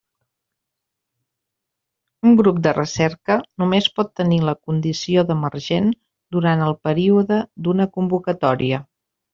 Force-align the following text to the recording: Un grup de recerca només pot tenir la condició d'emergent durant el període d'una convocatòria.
Un 2.29 2.33
grup 2.39 2.63
de 2.69 2.73
recerca 2.79 3.37
només 3.65 3.91
pot 3.99 4.11
tenir 4.23 4.41
la 4.49 4.57
condició 4.71 5.27
d'emergent 5.29 5.95
durant 6.39 6.69
el 6.71 6.79
període 6.91 7.43
d'una 7.69 7.91
convocatòria. 7.99 8.87